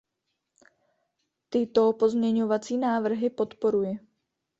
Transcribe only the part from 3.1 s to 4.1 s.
podporuji.